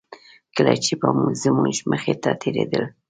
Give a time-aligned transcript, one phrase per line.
[0.55, 1.09] کله چې به
[1.41, 2.83] زموږ مخې ته تېرېدل.